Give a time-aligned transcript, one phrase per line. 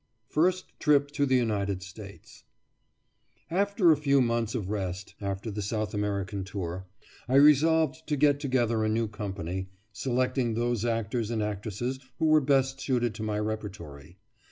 [0.29, 2.43] FIRST TRIP TO THE UNITED STATES
[3.51, 6.87] After a few months of rest [after the South American tour],
[7.29, 12.41] I resolved to get together a new company, selecting those actors and actresses who were
[12.41, 14.17] best suited to my repertory.